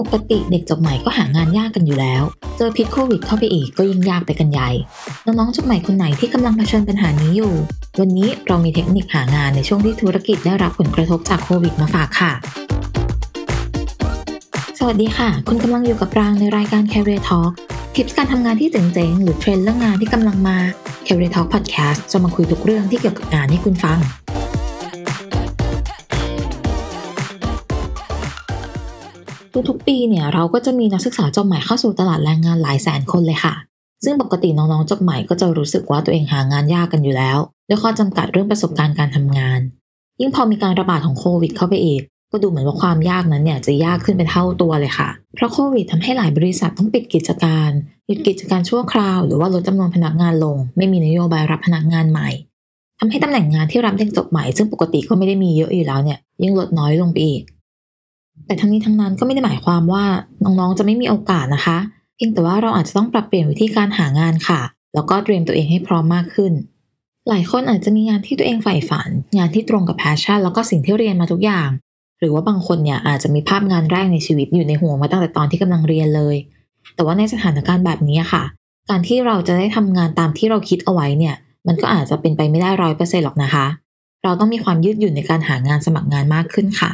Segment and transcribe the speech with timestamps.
[0.00, 2.22] ปกติเด็กจบใหม่ก็หางานยากกันอยู่แล้ว
[2.56, 4.70] เจอพิษโควิดเข้าไปอีกก็ยิ่งยากไปกันใหญ่
[5.24, 7.52] น้องๆจบใหม่คนไหนที่กำลังเผชิญปัญหานี้อยู่
[8.00, 12.32] วันนี้เรามีเทคนิคหางานในช่วงที่ธุรกิจได้รับผลกระทบจากโควิดมาฝากค่ะ
[14.78, 17.52] สวัสดีค่ะ คุณกำลังอยู่กับรางในรายการ Career Talk
[17.94, 20.58] ทิปการทำงานที่เจ๋งๆ หรือเทรนด์เรื่องงานที่กำลังมา
[21.06, 23.98] Career Talk Podcast จะมาคุยทุกเรื่องที่เกี่ยวกับงานให้คุณฟัง
[29.68, 33.54] ทุกๆ ปีเนี่ยเราก็จะมีนักศึกษาจบใหม่เข้าสู่ตลาดแรงงานหลายแสนคนเลยค่ะ
[34.04, 37.38] ซึ่งปกติน้องๆจบใหม่ก็จะรู้สึกว่าตัวเองหางานยากกันอยู่แล้ว
[37.68, 39.60] ด้วยข้อจำกัดเรื่องประสบการณ์การทำงาน
[40.20, 47.70] ยิ่งพอมีการระบาดของโควิดเข้าไปอีก ก็ดูเหมือนว่าความยากนั้นเนี่ยจะยากขึ้นเป็นเท่าตัวเลยค่ะ เพราะโควิดทำให้หลายบริษัทต้องปิดกิจการ
[48.06, 52.28] หยุดกิจการชั่วคราวหรือว่าลดจำนวนพนักงานลง ไม่มีนโยบายรับพนักงานใหม่
[52.98, 57.42] ทำให้ตำแหน่งงานที่รับเด็กจบใหม่ซึ่งปกติก็ไม่ได้มีเยอะอยู่แล้วเนี่ยยิ่งลดน้อยลงไปอีก
[58.46, 60.04] แต่ทั้งนี้ทั้งนั้นก็ไม่ได้หมายความว่า
[60.44, 61.78] น้องๆจะไม่มีโอกาสนะคะ
[62.16, 64.60] เพียงแต่ว่าเราอาจจะต้องปรับเปลี่ยนวิธีการหางานค่ะ
[64.94, 66.52] แล้วก็เตรียมตัวเองให้พร้อมมากขึ้น
[67.28, 71.68] หลายคนอาจจะมีงานที่ตัวเองใฝ่ฝัน งานที่ตรงกับแพชชั่น แล้วก็สิ่งที่เรียนมาทุกอย่าง
[72.18, 76.36] หรือว่าบางคนเนี่ยอาจจะมีภาพงานแรกในชีวิตอยู่ในหัวมาตั้งแต่ตอนที่กำลังเรียนเลย
[76.94, 78.42] แต่ว่าในสถานการณ์แบบนี้ค่ะ
[78.90, 81.34] การที่เราจะได้ทำงานตามที่เราคิดเอาไว้เนี่ย
[81.66, 83.66] มันก็อาจจะเป็นไปไม่ได้ร้อยเปอร์เซ็นต์หรอกนะคะ
[84.24, 86.90] เราต้องมีความยืดหยุ่นในการหางานสมัครงานมากขึ้นค่ะ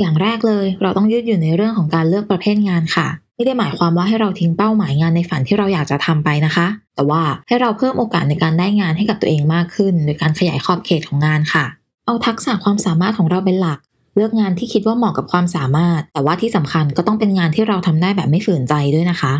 [0.00, 11.64] อย่างแรกเลย เราต้องยืดหยุ่นในเรื่องของการเลือกประเภทงานค่ะ ไม่ได้หมายความว่าให้เราทิ้งเป้าหมายงานในฝันที่เราอยากจะทำไปนะคะ แต่ว่าให้เราเพิ่มโอกาสในการได้งานให้กับตัวเองมากขึ้น โดยการขยายขอบเขตของงานค่ะ
[12.06, 13.78] เอาทักษะความสามารถของเราเป็นหลัก
[14.16, 19.34] เลือกงานที่คิดว่าเหมาะกับความสามารถ แต่ว่าที่สำคัญก็ต้องเป็นงานที่เราทำได้แบบไม่ฝืนใจด้วยนะคะ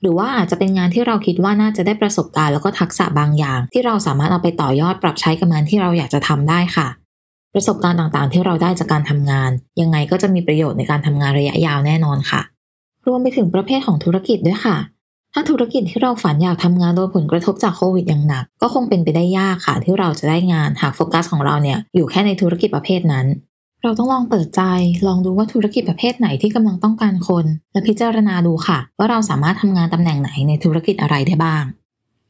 [0.00, 6.86] หรือว่าอาจจะเป็นงานที่เราคิดว่าน่าจะได้ประสบการณ์แล้วก็ทักษะบางอย่าง ที่เราสามารถเอาไปต่อยอดปรับใช้กับงานที่เราอยากจะทำได้ค่ะ
[7.54, 12.40] ประสบการณ์ต่างๆ ที่เราได้จากการทำงาน ยังไงก็จะมีประโยชน์ในการทำงานระยะยาวแน่นอนค่ะ
[13.06, 14.76] รวมไปถึงประเภทของธุรกิจด้วยค่ะ
[15.32, 23.26] ถ้าธุรกิจที่เราฝันอยากทำงานโดนผลกระทบจากโควิดอย่างหนัก ก็คงเป็นไปได้ยากค่ะ ที่เราจะได้งานหากโฟกัสของเราเนี่ยอยู่แค่ในธุรกิจประเภทนั้น
[23.82, 24.62] เราต้องลองเปิดใจ
[25.06, 31.64] ลองดูว่าธุรกิจประเภทไหนที่กำลังต้องการคน และพิจารณาดูค่ะ ว่าเราสามารถทำงานตำแหน่งไหนในธุรกิจอะไรได้บ้าง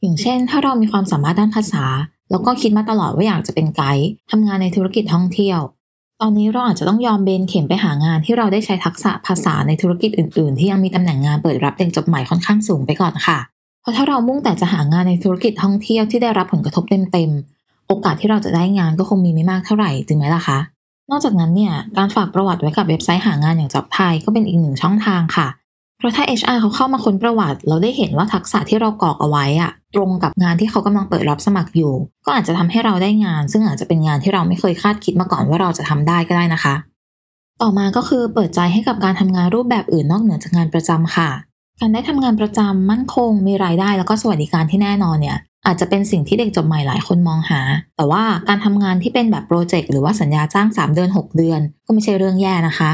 [0.01, 1.85] อย่างเช่น ถ้าเรามีความสามารถด้านภาษา
[2.31, 5.59] แล้วก็คิดมาตลอดว่าอยากจะเป็นไกด์ทำงานในธุรกิจท่องเที่ยว
[6.21, 13.39] ตอนนี้เราอาจจะต้องยอมเบนเข็มไปหางานที่เราได้ใช้ทักษะภาษาในธุรกิจอื่น ๆ ที่ยังมีตำแหน่งงานเปิดรับเด็กจบใหม่ค่อนข้างสูงไปก่อนค่ะ
[13.81, 20.59] เพราะถ้าเรามุ่งแต่จะหางานในธุรกิจท่องเที่ยวที่ได้รับผลกระทบเต็ม ๆ โอกาสที่เราจะได้งานก็คงมีไม่มากเท่าไหร่จริงไหมล่ะคะ
[21.11, 25.47] นอกจากนั้นเนี่ยการฝากประวัติไว้กับเว็บไซต์หางานอย่างจอบไทยก็เป็นอีกหนึ่งช่องทางค่ะ
[25.97, 31.93] เพราะถ้า HR เขาเข้ามาค้นประวัติ เราได้เห็นว่าทักษะที่เรากรอกเอาไว้อะตรงกับงานที่เขากำลังเปิดรับสมัครอยู่
[32.25, 36.75] ก็อาจจะทำให้เราได้งาน ซึ่งอาจจะเป็นงานที่เราไม่เคยคาดคิดมาก่อนว่าเราจะทำได้ก็ได้นะคะ
[37.61, 41.29] ต่อมาก็คือเปิดใจให้กับการทำงานรูปแบบอื่นนอกเหนือจากงานประจำค่ะ
[41.79, 47.61] การได้ทำงานประจำมั่นคง มีรายได้แล้วก็สวัสดิการที่แน่นอนเนี่ยอาจจะเป็นสิ่งที่เด็กจบใหม่หลายคนมองหา
[47.97, 52.91] แต่ว่าการทำงานที่เป็นแบบโปรเจกต์หรือว่าสัญญาจ้าง 3 เดือน 6 เดือน ก็ไม่ใช่เรื่องแย่นะคะ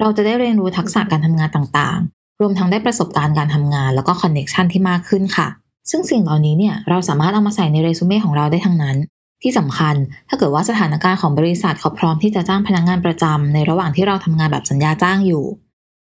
[0.00, 1.98] เราจะได้เรียนรู้ทักษะการทำงานต่าง
[2.40, 5.48] รวมทั้งได้ประสบการณ์การทำงาน แล้วก็ connection ที่มากขึ้นค่ะ
[5.90, 8.96] ซึ่งสิ่งเหล่านี้เนี่ยเราสามารถเอามาใส่ในเรซูเม่ของเราได้ทั้งนั้น
[9.42, 9.94] ที่สำคัญ
[10.28, 15.44] ถ้าเกิดว่าสถานการณ์ของบริษัทเขาพร้อมที่จะจ้างพนักงานประจำในระหว่างที่เราทำงานแบบสัญญาจ้างอยู่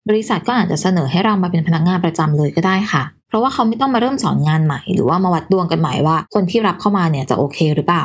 [0.09, 8.05] บริษัทก็อาจจะเสนอให้เรามาเป็นพนักงานประจำเลยก็ได้ค่ะ เพราะว่าเขาไม่ต้องมาเริ่มสอนงานใหม่ หรือว่ามาวัดดวงกันใหม่ว่า คนที่รับเข้ามาเนี่ยจะโอเคหรือเปล่า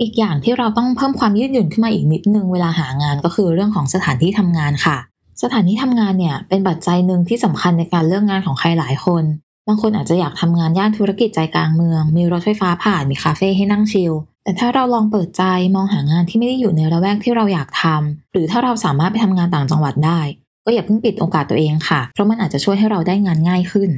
[0.00, 4.96] อีกอย่างที่เราต้องเพิ่มความยืดหยุ่นขึ้นมาอีกนิดนึงเวลาหางานก็คือเรื่องของสถานที่ทำงานค่ะ
[5.42, 9.24] สถานที่ทำงานเนี่ยเป็นปัจจัยหนึ่งที่สำคัญในการเลือกงานของใครหลายคน
[9.68, 14.12] บางคนอาจจะอยากทำงานย่านธุรกิจใจกลางเมือง มีรถไฟฟ้าผ่าน มีคาเฟ่ให้นั่งชิล
[14.44, 15.42] แต่ถ้าเราลองเปิดใจ
[15.74, 20.20] มองหางานที่ไม่ได้อยู่ในระแวกที่เราอยากทำ หรือถ้าเราสามารถไปทำงานต่างจังหวัดได้
[20.64, 23.90] ก็อย่าเพิ่งปิดโอกาสตัวเองค่ะ เพราะมันอาจจะช่วยให้เราได้งานง่ายขึ้น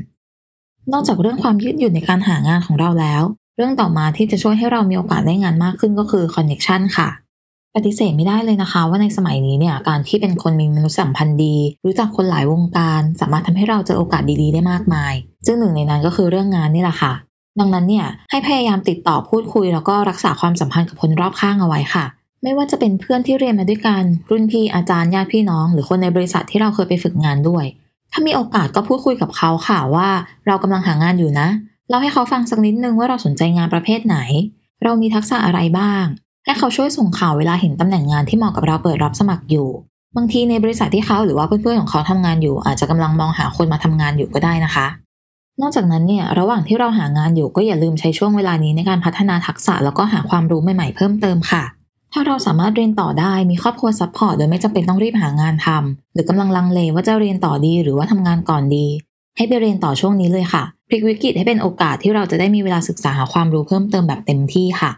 [0.93, 3.22] นอกจากเรื่องความยืดหยุ่นในการหางานของเราแล้ว
[3.56, 7.09] เรื่องต่อมาที่จะช่วยให้เรามีโอกาสได้งานมากขึ้นก็คือคอนเน็ชันค่ะ
[7.76, 15.14] ปฏิเสธไม่ได้เลยนะคะ ว่าในสมัยนี้เนี่ยการที่เป็นคนมีมนุษยสัมพันธ์ดี รู้จักคนหลายวงการ สามารถทำให้เราเจอโอกาสดีๆได้มากมาย
[15.46, 17.12] ซึ่งหนึ่งในนั้นก็คือเรื่องงานนี่แหละค่ะ
[17.60, 22.04] ดังนั้นเนี่ยให้พยายามติดต่อพูดคุย แล้วก็รักษาความสัมพันธ์กับคนรอบข้างเอาไว้ค่ะ
[22.43, 27.64] ไม่ว่าจะเป็นเพื่อนที่เรียนมาด้วยกันรุ่นพี่อาจารย์ญาติพี่น้อง หรือคนในบริษัทที่เราเคยไปฝึกงานด้วย
[28.12, 30.08] ถ้ามีโอกาสก็พูดคุยกับเขาค่ะว่า
[30.46, 31.48] เรากำลังหางานอยู่นะ
[31.88, 34.19] เล่าให้เขาฟังสักนิดนึงว่าเราสนใจงานประเภทไหน
[34.82, 36.04] เรามีทักษะอะไรบ้าง
[36.44, 39.69] ให้เขาช่วยส่งข่าวเวลาเห็นตำแหน่งงานที่เหมาะกับเราเปิดรับสมัครอยู่
[40.17, 44.87] บางทีในบริษัทที่เขาหรือว่าเพื่อนๆของเขาทำงานอยู่ อาจจะกำลังมองหาคนมาทำงานอยู่ก็ได้นะคะ
[45.61, 51.64] นอกจากนั้นเนี่ยระหว่างที่เราหางานอยู่ก็อย่าลืมใช้ช่วงเวลานี้ในการพัฒนาทักษะแล้วก็หาความรู้ใหม่ๆเพิ่มเติมค่ะ
[52.12, 58.87] ถ้าเราสามารถเรียนต่อได้มีครอบครัว support โดยไม่จำเป็นต้องรีบหางานทำหรือกำลังลังเลว่าจะเรียนต่อดีหรือว่าทำงานก่อนดี
[59.37, 64.91] ให้ไปเรียนต่อช่วงนี้เลยค่ะพลิกวิกฤตให้เป็นโอกาสที่เราจะได้มีเวลาศึกษาหาความรู้เพิ่มเติมแบบเต็มที่ค่ะ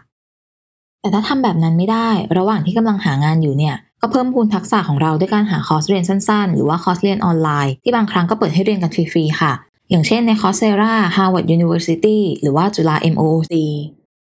[1.01, 9.51] แต่ถ้าทำแบบนั้นไม่ได้ ระหว่างที่กำลังหางานอยู่เนี่ย ก็เพิ่มพูนทักษะของเราด้วยการหาคอร์สเรียนสั้นๆ หรือว่าคอร์สเรียนออนไลน์ที่บางครั้งก็เปิดให้เรียนกันฟรีๆค่ะ
[9.89, 13.53] อย่างเช่นใน Coursera Harvard University หรือว่าจุฬา MOOC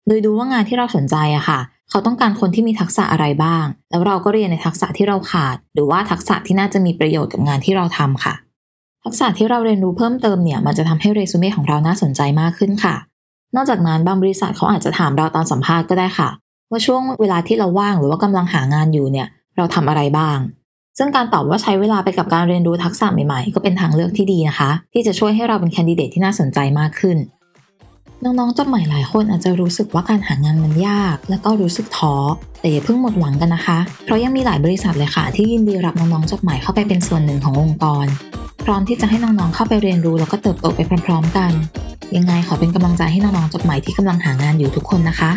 [0.06, 1.60] โดยดูว่างานที่เราสนใจอะค่ะ
[1.90, 8.34] เขาต้องการคนที่มีทักษะอะไรบ้าง แล้วเราก็เรียนในทักษะที่เราขาด หรือว่าทักษะที่น่าจะมีประโยชน์กับงานที่เราทำค่ะ
[9.04, 12.94] ทักษะที่เราเรียนรู้เพิ่มเติมเนี่ย มันจะทำให้เรซูเม่ของเราน่าสนใจมากขึ้นค่ะ
[13.56, 16.28] นอกจากนั้นบางบริษัทเขาอาจจะถามเราตอนสัมภาษณ์ก็ได้ค่ะ
[16.72, 20.38] ว่าช่วงเวลาที่เราว่างหรือว่ากำลังหางานอยู่เนี่ย เราทำอะไรบ้าง
[20.98, 27.16] ซึ่งการตอบว่าใช้เวลาไปกับการเรียนรู้ทักษะใหม่ๆ ก็เป็นทางเลือกที่ดีนะคะ ที่จะช่วยให้เราเป็นแคนดิเดตที่น่าสนใจมากขึ้น
[28.24, 32.14] น้องๆจบใหม่หลายคนอาจจะรู้สึกว่าการหางานมันยาก และก็รู้สึกท้อ
[32.60, 38.06] แต่อย่าเพิ่งหมดหวังกันนะคะ เพราะยังมีหลายบริษัทเลยค่ะ ที่ยินดีรับน้องๆจบใหม่เข้าไปเป็นส่วนหนึ่งขององค์กร
[38.64, 41.52] พร้อมที่จะให้น้องๆเข้าไปเรียนรู้แล้วก็เติบโตไปพร้อมๆกัน
[42.16, 45.30] ยังไงขอเป็นกำลังใจให้น้องๆจบใหม่ที่กำลังหางานอยู่ทุกคนนะคะ